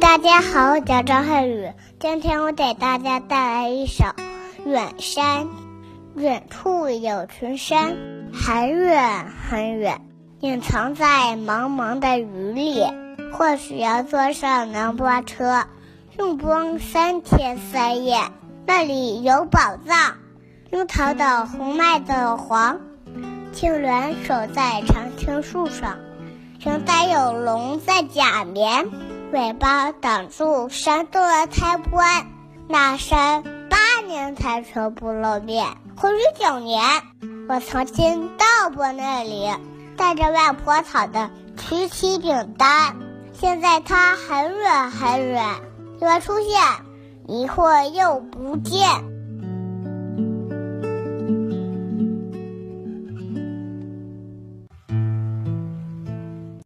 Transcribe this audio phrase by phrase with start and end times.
[0.00, 4.04] 大家好，我叫张瀚宇，今天我给大家带来一首
[4.64, 5.44] 《远山》。
[6.16, 7.96] 远处有群山，
[8.32, 10.00] 很远很远，
[10.40, 12.82] 隐藏在茫茫的雨里。
[13.32, 15.64] 或许要坐上南瓜车，
[16.18, 18.18] 用光三天三夜。
[18.66, 20.16] 那里有宝藏，
[20.72, 22.80] 樱桃的红，麦的黄，
[23.52, 25.98] 青鸾守在长青树上，
[26.64, 28.88] 熊仔有龙在假眠，
[29.32, 32.26] 尾巴挡住山洞的开关。
[32.68, 33.76] 那山八
[34.06, 35.66] 年才全部露面。
[35.94, 36.82] 或许九年，
[37.50, 39.46] 我曾经到过那里，
[39.98, 42.96] 带着外婆炒的曲奇饼干。
[43.34, 45.44] 现在它很远很远，
[46.00, 46.62] 又出现，
[47.28, 48.88] 一会儿又不见。